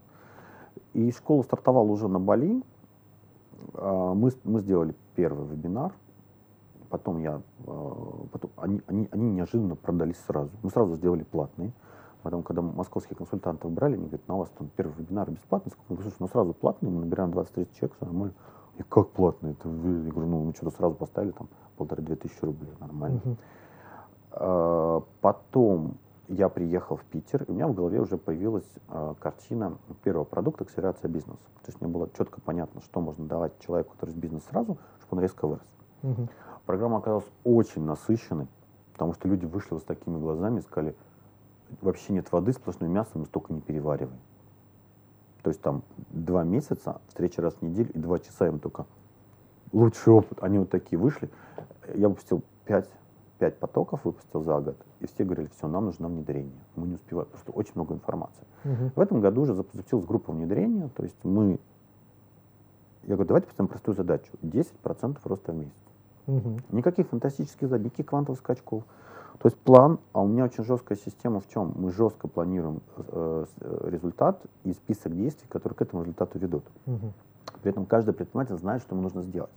[0.93, 2.63] И школа стартовала уже на Бали.
[3.73, 5.93] А, Мы, мы сделали первый вебинар.
[6.89, 10.51] Потом я, а, потом они, они, они неожиданно продались сразу.
[10.63, 11.73] Мы сразу сделали платный.
[12.27, 15.71] Потом, когда московских консультантов брали, они говорят, на вас там первый вебинар бесплатный.
[15.73, 18.33] Я говорю, слушай, ну сразу платный, мы набираем 20-30 человек, всё нормально.
[18.75, 19.51] И как платный?
[19.51, 20.03] Это вы?
[20.03, 23.21] Я говорю, ну мы что-то сразу поставили там полторы-две тысячи рублей, нормально.
[23.23, 23.37] Мгм.
[24.31, 29.77] А, Потом я приехал в Питер, и у меня в голове уже появилась а, картина
[30.03, 31.45] первого продукта «Акселерация бизнеса».
[31.61, 35.15] То есть мне было четко понятно, что можно давать человеку, который из бизнеса сразу, чтобы
[35.15, 35.67] он резко вырос.
[36.01, 36.27] Мгм.
[36.65, 38.49] Программа оказалась очень насыщенной,
[38.91, 40.93] потому что люди вышли вот с такими глазами и сказали,
[41.81, 44.19] вообще нет воды, сплошное мясо, мы столько не перевариваем.
[45.43, 48.85] То есть там два месяца, встреча раз в неделю, и два часа им только
[49.71, 50.39] лучший опыт.
[50.41, 51.29] Они вот такие вышли.
[51.93, 52.89] Я выпустил пять,
[53.39, 54.77] пять потоков, выпустил за год.
[54.99, 56.59] И все говорили, все, нам нужно внедрение.
[56.75, 58.45] Мы не успеваем, что очень много информации.
[58.63, 58.91] Мгм.
[58.95, 61.59] В этом году уже запустилась группа внедрения, то есть мы,
[63.03, 65.73] я говорю, давайте поставим простую задачу, 10% роста в месяц.
[66.25, 66.57] Мгм.
[66.71, 68.83] Никаких фантастических задач, никаких квантовых скачков.
[69.39, 71.73] То есть план, а у меня очень жесткая система в чем?
[71.75, 76.63] Мы жестко планируем э, э, результат и список действий, которые к этому результату ведут.
[76.85, 77.13] Мгм.
[77.61, 79.51] При этом каждый предприниматель знает, что ему нужно сделать.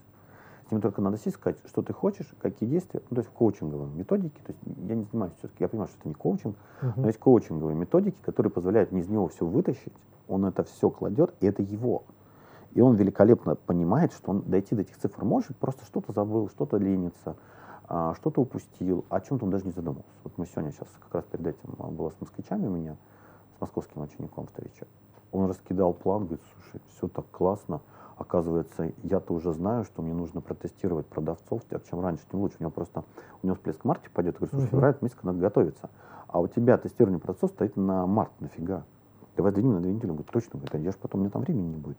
[0.67, 3.33] С ним только надо сесть сказать, что ты хочешь, какие действия, ну, то есть в
[3.33, 4.39] коучинговой методике.
[4.45, 6.93] То есть я не занимаюсь все-таки, я понимаю, что это не коучинг, Мгм.
[6.97, 9.93] но есть коучинговые методики, которые позволяют не из него все вытащить,
[10.27, 12.03] он это все кладет, и это его.
[12.73, 16.77] И он великолепно понимает, что он дойти до этих цифр может, просто что-то забыл, что-то
[16.77, 17.35] ленится,
[18.15, 20.09] что-то упустил, о чем-то он даже не задумался.
[20.23, 22.95] Вот мы сегодня сейчас как раз перед этим а, было с москвичами у меня,
[23.57, 24.87] с московским учеником встреча.
[25.31, 27.81] Он раскидал план, говорит, слушай, все так классно,
[28.17, 32.57] оказывается, я-то уже знаю, что мне нужно протестировать продавцов, чем раньше, тем лучше.
[32.59, 33.03] У него просто,
[33.41, 35.89] у него всплеск в марте пойдет, я говорю, слушай, февраль месяц надо готовиться.
[36.27, 38.85] А у тебя тестирование продавцов стоит на март, нафига?
[39.35, 40.11] Давай сдвинем на две недели.
[40.11, 41.97] Он говорит, точно, говорит, а я же потом, у меня там времени не будет.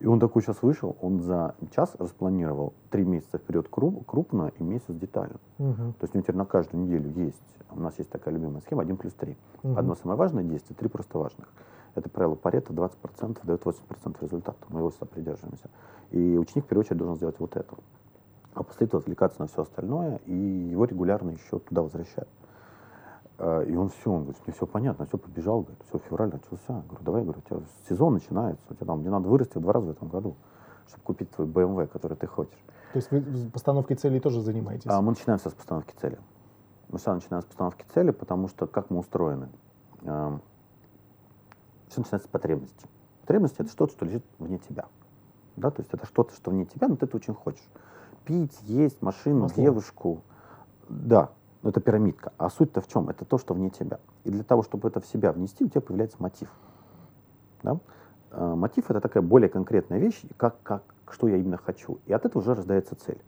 [0.00, 4.62] И он такой сейчас вышел, он за час распланировал три месяца вперед круп, крупно и
[4.62, 5.36] месяц детально.
[5.58, 5.74] Угу.
[5.76, 8.82] То есть у него теперь на каждую неделю есть, у нас есть такая любимая схема,
[8.82, 9.36] 1 плюс 3.
[9.62, 9.78] Угу.
[9.78, 11.48] Одно самое важное действие, три просто важных.
[11.94, 14.58] Это правило Парета, 20% дает 80% результата.
[14.68, 15.68] Мы его всегда придерживаемся.
[16.12, 17.76] И ученик, в первую очередь, должен сделать вот это.
[18.54, 22.28] А после этого отвлекаться на все остальное, и его регулярно еще туда возвращают.
[23.42, 26.74] А, и он все, он говорит, мне все понятно, все побежал, говорит, все, февраль начался.
[26.74, 29.60] Я говорю, давай, говорю, у тебя сезон начинается, у тебя там, мне надо вырасти в
[29.62, 30.36] два раза в этом году,
[30.86, 32.62] чтобы купить твой BMW, который ты хочешь.
[32.92, 34.86] То есть вы постановкой целей тоже занимаетесь?
[34.90, 36.18] А, мы начинаем все с постановки цели.
[36.90, 39.48] Мы всегда начинаем с постановки цели, потому что как мы устроены?
[40.02, 40.40] Все
[41.96, 42.88] начинается с потребности.
[43.22, 44.84] Потребность— это что-то, что лежит вне тебя.
[45.56, 45.70] Да?
[45.70, 47.66] То есть это что-то, что вне тебя, но ты это очень хочешь.
[48.24, 49.62] Пить, есть, машину, Масло.
[49.62, 50.20] девушку.
[50.88, 51.30] Да,
[51.62, 52.32] это пирамидка.
[52.38, 53.08] А суть-то в чем?
[53.08, 53.98] Это то, что вне тебя.
[54.24, 56.50] И для того, чтобы это в себя внести, у тебя появляется мотив.
[57.62, 57.78] Да?
[58.30, 61.98] А, мотив— это такая более конкретная вещь, как, как, что я именно хочу.
[62.06, 63.20] И от этого уже рождается цель.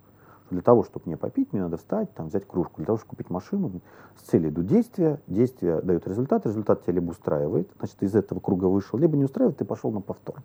[0.51, 2.77] Для того, чтобы мне попить, мне надо встать, там, взять кружку.
[2.77, 3.81] Для того, чтобы купить машину,
[4.17, 8.39] с целью идут действия, действия дают результат, результат тебя либо устраивает, значит, ты из этого
[8.39, 10.43] круга вышел, либо не устраивает, ты пошел на повтор.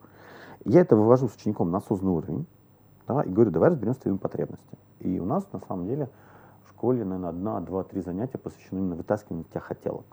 [0.64, 2.46] Я это вывожу с учеником на осознанный уровень,
[3.06, 4.80] да, и говорю, давай разберемся с твоими потребностями.
[5.00, 6.10] И у нас, на самом деле,
[6.78, 10.06] школе, наверное, одна, два, три занятия посвящены именно вытаскиванию тебя хотелок.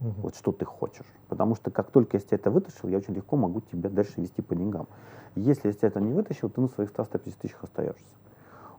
[0.00, 0.14] Угу.
[0.22, 1.06] Вот что ты хочешь.
[1.28, 4.42] Потому что как только я тебя это вытащил, я очень легко могу тебя дальше вести
[4.42, 4.86] по деньгам.
[5.34, 8.04] Если я тебя это не вытащил, ты на своих 100-150 тысячах остаешься.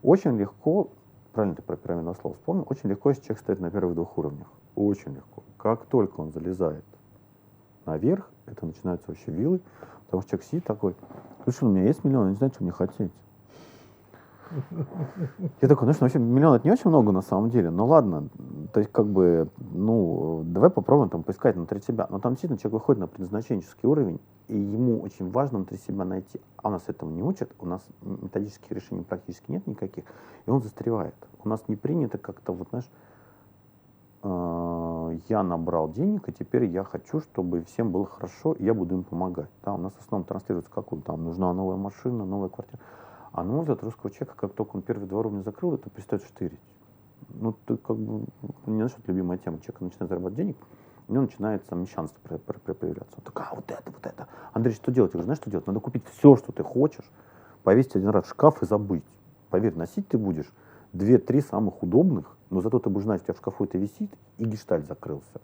[0.01, 0.91] Очень легко,
[1.33, 4.47] правильно ты про пирамидное слово вспомнил, очень легко, если человек стоит на первых двух уровнях.
[4.75, 5.43] Очень легко.
[5.57, 6.85] Как только он залезает
[7.85, 9.59] наверх, это начинаются вообще вилы,
[10.05, 10.95] потому что человек сидит такой,
[11.43, 13.11] слушай, у меня есть миллион, я не знаю, что мне хотеть.
[15.61, 18.29] Я такой, ну что, вообще миллион это не очень много на самом деле, но ладно,
[18.73, 22.07] то есть как бы, ну, давай попробуем там поискать внутри себя.
[22.09, 26.41] Но там действительно человек выходит на предназначенческий уровень, и ему очень важно внутри себя найти.
[26.57, 30.05] А у нас этому не учат, у нас методических решений практически нет никаких,
[30.45, 31.15] и он застревает.
[31.43, 32.89] У нас не принято как-то, вот знаешь,
[34.23, 38.95] э, я набрал денег, и теперь я хочу, чтобы всем было хорошо, и я буду
[38.95, 39.49] им помогать.
[39.63, 42.79] Да, у нас в основном транслируется какую там нужна новая машина, новая квартира.
[43.33, 46.23] А на мой взгляд, русского человека, как только он первый два уровня закрыл, это перестает
[46.23, 46.59] штырить.
[47.29, 48.27] Ну, ты как бы,
[48.67, 50.57] не что любимая тема, человек начинает зарабатывать денег,
[51.07, 53.15] у него начинается мещанство проявляться.
[53.17, 54.27] Он такой, а вот это, вот это.
[54.53, 55.11] Андрей, что делать?
[55.11, 55.65] Я говорю, знаешь, что делать?
[55.65, 57.09] Надо купить все, что ты хочешь,
[57.63, 59.03] повесить один раз в шкаф и забыть.
[59.49, 60.51] Поверь, носить ты будешь
[60.93, 64.45] две-три самых удобных, но зато ты будешь знать, у тебя в шкафу это висит, и
[64.45, 65.41] гештальт закрылся.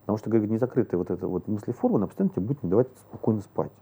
[0.00, 3.42] Потому что, говорит, незакрытая вот эта вот мыслеформа, она постоянно тебе будет не давать спокойно
[3.42, 3.72] спать.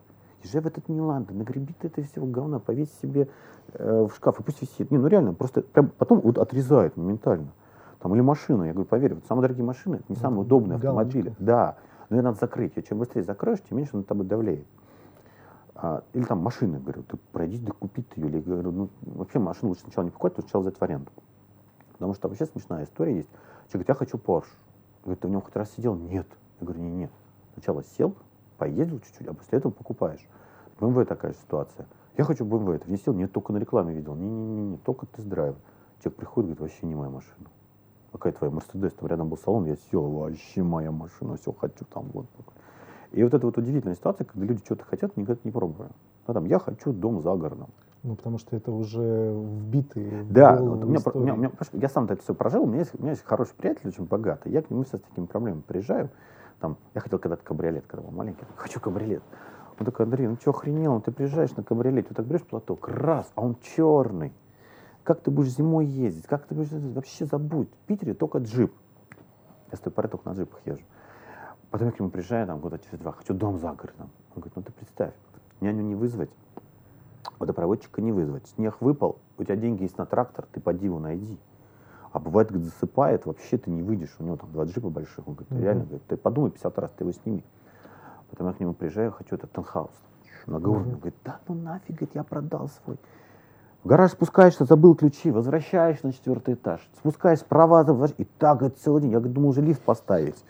[0.43, 3.29] Езжай в этот Милан, нагреби ты это всего говна, повесь себе
[3.73, 4.91] э, в шкаф, и пусть висит.
[4.91, 7.49] Не, ну реально, просто прям потом вот отрезает моментально.
[8.01, 11.35] Там, или машину, я говорю, поверь, вот самые дорогие машины, это не самые удобные автомобили.
[11.39, 11.77] Да,
[12.09, 12.73] но ее надо закрыть.
[12.77, 14.67] И чем быстрее закроешь, тем меньше на тобой давлеет.
[15.75, 18.29] А, или там машины, говорю, ты пройди, да купи ты ее.
[18.29, 21.11] Или говорю, ну, вообще машину лучше сначала не покупать, то сначала взять в аренду.
[21.93, 23.29] Потому что вообще смешная история есть.
[23.71, 24.53] Человек говорит, я хочу Porsche.
[25.03, 25.95] Говорит, ты в нем хоть раз сидел?
[25.95, 26.27] Нет.
[26.61, 27.11] Я говорю, не, нет.
[27.55, 28.15] Сначала сел,
[28.57, 30.27] поездил чуть-чуть, а после этого покупаешь.
[30.79, 31.87] BMW такая же ситуация.
[32.17, 34.15] Я хочу BMW, это не сел, нет, только на рекламе видел.
[34.15, 35.57] Не-не-не, только тест-драйв.
[36.03, 37.49] Человек приходит, говорит, вообще не моя машина.
[38.13, 38.93] Какая твоя Мерседес?
[38.95, 42.27] Там рядом был салон, я сел, вообще моя машина, все хочу там вот.
[43.13, 45.91] И вот это вот удивительная ситуация, когда люди что-то хотят, никогда не пробуя.
[46.27, 47.69] Да, там, я хочу дом за городом.
[48.03, 51.89] Ну, потому что это уже вбитые Да, вот у меня, у меня, у меня, я
[51.89, 54.63] сам это все прожил, у меня, есть, у меня есть хороший приятель, очень богатый, я
[54.63, 56.11] к нему сейчас с такими проблемами приезжаю,
[56.61, 59.23] там, я хотел когда-то кабриолет, когда был маленький, хочу кабриолет.
[59.79, 62.89] Он такой, Андрей, ну что охренел, ну ты приезжаешь на кабриолете, ты так берешь платок,
[62.89, 64.33] раз, а он черный.
[65.05, 66.27] Как ты будешь зимой ездить?
[66.27, 67.69] Как ты будешь вообще забудь?
[67.71, 68.73] В Питере только джип.
[69.71, 70.83] Я стою порой только на джипах езжу.
[71.71, 74.11] Потом я к нему приезжаю, там, года через два, хочу дом за городом.
[74.35, 75.13] Он говорит, ну ты представь,
[75.61, 76.31] няню не вызвать,
[77.39, 78.47] водопроводчика не вызвать.
[78.49, 81.39] Снег выпал, у тебя деньги есть на трактор, ты поди его найди.
[82.17, 85.29] А бывает, говорит, засыпает, вообще ты не выйдешь, у него там два джипа больших.
[85.29, 85.63] Он говорит, mm-hmm.
[85.63, 87.45] реально, говорит, ты подумай 50 раз, ты его сними.
[88.31, 89.91] Потом я к нему приезжаю, хочу этот таунхаус.
[90.47, 90.95] Многоуровневый.
[90.95, 91.01] Mm-hmm.
[91.01, 92.97] Говорит, да ну нафиг, говорит, я продал свой.
[93.85, 96.89] В гараж спускаешься, забыл ключи, возвращаешься на четвертый этаж.
[96.97, 97.83] Спускаешься, права,
[98.17, 99.11] и так, говорит, целый день.
[99.11, 100.43] Я говорит, думал, уже лифт поставить.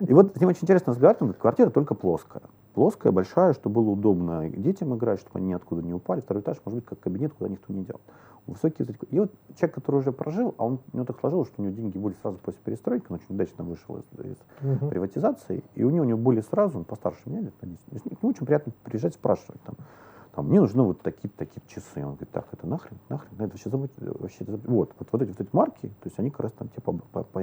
[0.00, 2.42] И вот с ним очень интересно разговаривать, он говорит, квартира только плоская.
[2.76, 6.20] Плоская, большая, чтобы было удобно детям играть, чтобы они ниоткуда не упали.
[6.20, 8.02] Второй этаж может быть как кабинет, куда никто не идет.
[8.46, 11.64] Высокие И вот человек, который уже прожил, а он, у него так сложилось, что у
[11.64, 14.88] него деньги были сразу после перестройки, он очень удачно вышел из, из uh-huh.
[14.90, 18.22] приватизации, и у него, у него были сразу, он постарше меня лет на 10, к
[18.22, 19.74] нему очень приятно приезжать спрашивать, там,
[20.34, 22.04] там, мне нужны вот такие такие часы.
[22.04, 24.66] Он говорит, так, это нахрен, нахрен, это вообще забудь, вообще забудь.
[24.66, 26.92] Вот, вот, вот эти вот эти марки, то есть они как раз там тебе по,
[26.92, 27.42] по, по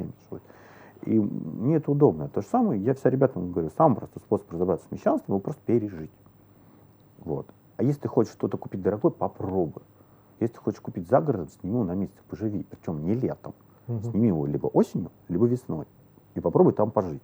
[1.05, 2.29] И мне это удобно.
[2.29, 5.61] То же самое, я всегда ребятам говорю, самый простой способ разобраться с мещанством, его просто
[5.65, 6.11] пережить.
[7.19, 7.47] Вот.
[7.77, 9.83] А если ты хочешь что-то купить дорогое, попробуй.
[10.39, 12.65] Если ты хочешь купить за городом, сними его на месте, поживи.
[12.69, 13.53] Причем не летом.
[13.87, 14.11] Угу.
[14.11, 15.85] Сними его либо осенью, либо весной.
[16.35, 17.21] И попробуй там пожить.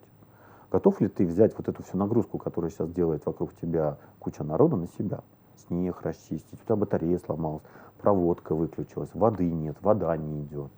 [0.70, 4.76] Готов ли ты взять вот эту всю нагрузку, которую сейчас делает вокруг тебя куча народа,
[4.76, 5.22] на себя?
[5.66, 7.62] Снег расчистить, у тебя батарея сломалась,
[8.00, 10.70] проводка выключилась, воды нет, вода не идет.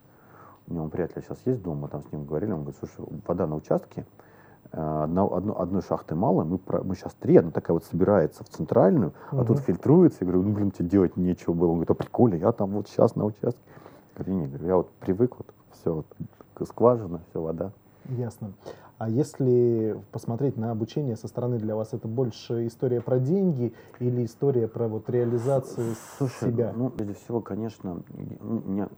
[0.69, 3.57] У него приятель сейчас есть дома, там с ним говорили, он говорит, слушай, вода на
[3.57, 4.07] участке,
[4.73, 8.49] э, одно, одно, одной шахты мало, мы, мы сейчас три, одна такая вот собирается в
[8.49, 9.41] центральную, угу.
[9.41, 10.19] а тут фильтруется.
[10.21, 11.69] Я говорю, ну, блин, тебе делать нечего было.
[11.69, 13.61] Он говорит, а прикольно, я там вот сейчас на участке.
[14.17, 16.07] Я говорю, не, говорю, я вот привык, вот все, вот,
[16.69, 17.73] скважина, все, вода.
[18.09, 18.53] Ясно.
[19.03, 24.25] А если посмотреть на обучение со стороны для вас, это больше история про деньги или
[24.25, 26.73] история про вот реализацию Слушай, себя?
[26.77, 28.01] Ну, прежде всего, конечно,
[28.41, 28.89] у меня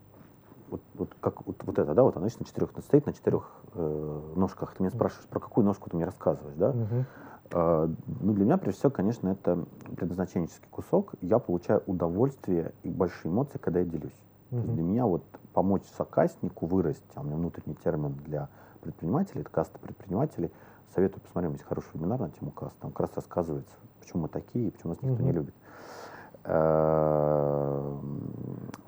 [0.74, 4.32] вот, вот как вот, вот это, да, вот она на четырех, стоит на четырех э,
[4.34, 4.74] ножках.
[4.74, 6.70] Ты меня спрашиваешь, про какую ножку ты мне рассказываешь, да?
[6.70, 7.04] Uh-huh.
[7.52, 9.64] Э, ну, для меня, прежде всего, конечно, это
[9.96, 11.14] предназначенческий кусок.
[11.20, 14.10] Я получаю удовольствие и большие эмоции, когда я делюсь.
[14.50, 14.50] Uh-huh.
[14.50, 18.48] То есть для меня вот помочь соказнику вырасти, а у меня внутренний термин для
[18.80, 20.50] предпринимателей, это каста предпринимателей.
[20.92, 22.76] Советую посмотреть, есть хороший вебинар на тему каст.
[22.80, 25.26] Там как раз рассказывается, почему мы такие, почему нас никто uh-huh.
[25.26, 25.54] не любит.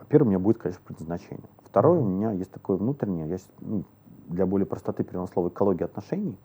[0.09, 1.49] Первым у меня будет, конечно, предназначение.
[1.65, 3.85] Второе, у меня есть такое внутреннее, я, ну,
[4.29, 6.37] для более простоты перевела слово экология отношений.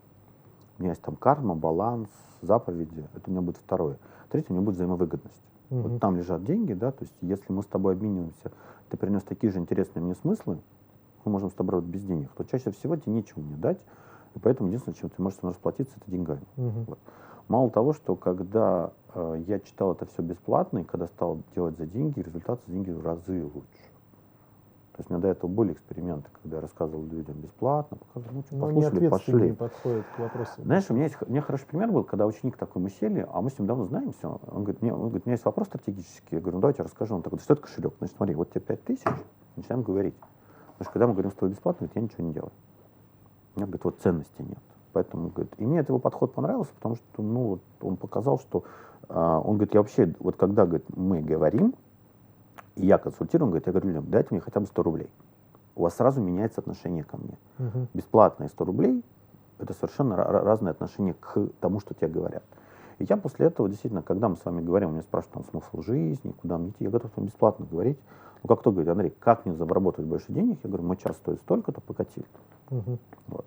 [0.78, 2.10] У меня есть там карма, баланс,
[2.42, 3.08] заповеди.
[3.14, 3.98] Это у меня будет второе.
[4.30, 5.42] Третье, у меня будет взаимовыгодность.
[5.70, 5.82] Угу.
[5.82, 8.52] Вот там лежат деньги, да, то есть если мы с тобой обмениваемся,
[8.90, 10.60] ты принес такие же интересные мне смыслы,
[11.24, 13.80] мы можем с тобой работать без денег, то чаще всего тебе нечего мне дать,
[14.34, 16.44] и поэтому единственное, чем ты можешь расплатиться, это деньгами.
[16.58, 16.86] Угу.
[16.88, 17.00] Вот.
[17.48, 22.20] Мало того, что когда я читал это все бесплатно, и когда стал делать за деньги,
[22.20, 23.92] результат за деньги в разы лучше.
[24.94, 28.58] То есть у меня до этого были эксперименты, когда я рассказывал людям бесплатно, показывал, ну,
[28.58, 29.50] Но послушали, пошли.
[29.50, 30.52] не подходит к вопросу.
[30.64, 33.42] Знаешь, у меня, есть, у меня хороший пример был, когда ученик такой, мы сели, а
[33.42, 34.40] мы с ним давно знаем все.
[34.48, 36.36] Он говорит, мне, он говорит, у меня есть вопрос стратегический.
[36.36, 37.16] Я говорю, ну давайте я расскажу.
[37.16, 37.94] Он такой, да что это кошелек?
[38.00, 39.08] Значит, смотри, вот тебе 5 тысяч,
[39.56, 40.16] начинаем говорить.
[40.78, 42.52] Потому что когда мы говорим с тобой бесплатно, я ничего не делаю.
[43.56, 44.60] У меня, говорит, вот ценности нет.
[44.94, 48.64] Поэтому, говорит, и мне этот его подход понравился, потому что, ну, вот он показал, что,
[49.08, 51.74] а, он говорит, я вообще, вот когда, говорит, мы говорим,
[52.76, 55.10] и я консультирую, он говорит, я говорю людям, дайте мне хотя бы 100 рублей.
[55.76, 57.38] У вас сразу меняется отношение ко мне.
[57.60, 57.88] Угу.
[57.94, 59.04] Бесплатные 100 рублей–
[59.60, 62.44] это совершенно разное отношение к тому, что тебе говорят.
[63.00, 65.82] И я после этого, действительно, когда мы с вами говорим, у меня спрашивают там смысл
[65.82, 67.98] жизни, куда мне идти, я готов вам бесплатно говорить.
[68.44, 70.60] Ну, как кто говорит, Андрей, как мне заработать больше денег?
[70.64, 72.26] Я говорю, мой час стоит столько-то, покатили.
[72.70, 72.98] Угу.
[73.28, 73.46] Вот.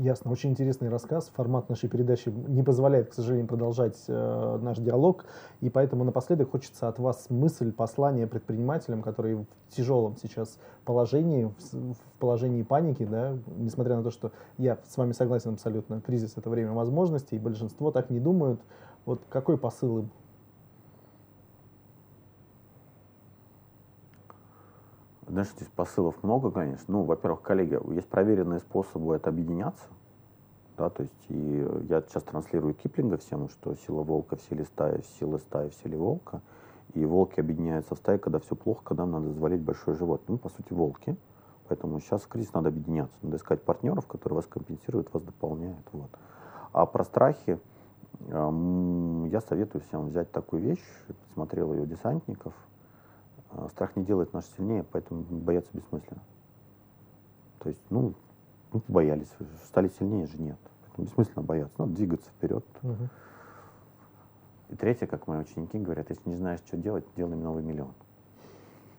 [0.00, 0.30] Ясно.
[0.30, 1.30] Очень интересный рассказ.
[1.36, 5.26] Формат нашей передачи не позволяет, к сожалению, продолжать э, наш диалог.
[5.60, 11.92] И поэтому напоследок хочется от вас мысль, послание предпринимателям, которые в тяжелом сейчас положении, в,
[11.92, 16.48] в положении паники, да, несмотря на то, что я с вами согласен абсолютно, кризис— это
[16.48, 18.62] время возможностей, большинство так не думают.
[19.04, 20.10] Вот какой посыл им?
[25.30, 26.86] Знаешь, здесь посылов много, конечно.
[26.88, 29.84] Ну, во-первых, коллеги, есть проверенные способы это объединяться.
[30.76, 35.04] Да, то есть и я сейчас транслирую Киплинга всем, что сила волка в силе стаи,
[35.20, 36.40] сила стаи в силе волка.
[36.94, 40.32] И волки объединяются в стаи, когда все плохо, когда надо завалить большое животное.
[40.32, 41.16] Ну, по сути, волки.
[41.68, 43.16] Поэтому сейчас в кризис надо объединяться.
[43.22, 45.86] Надо искать партнеров, которые вас компенсируют, вас дополняют.
[45.92, 46.10] Вот.
[46.72, 47.60] А про страхи
[48.26, 50.84] я советую всем взять такую вещь.
[51.34, 52.52] Смотрел ее у десантников–
[53.70, 56.22] страх не делает нас сильнее, поэтому бояться бессмысленно.
[57.58, 58.14] То есть, ну,
[58.72, 59.30] ну боялись,
[59.64, 60.58] стали сильнее же нет.
[60.82, 62.64] Поэтому бессмысленно бояться, надо двигаться вперед.
[62.82, 63.08] Угу.
[64.70, 67.92] И третье, как мои ученики говорят, если не знаешь, что делать, делай новый миллион.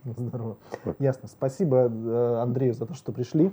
[0.04, 0.58] Здорово.
[0.84, 0.96] Вот.
[1.00, 1.28] Ясно.
[1.28, 3.52] Спасибо э, Андрею за то, что пришли.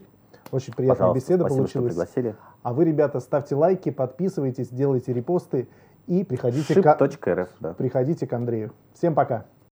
[0.51, 1.92] Очень приятная Пожалуйста, беседа спасибо, получилась.
[1.92, 2.36] Что пригласили.
[2.62, 5.68] А вы, ребята, ставьте лайки, подписывайтесь, делайте репосты
[6.07, 7.49] и приходите, к...
[7.61, 7.74] да.
[7.74, 8.72] приходите к Андрею.
[8.94, 9.44] Всем пока.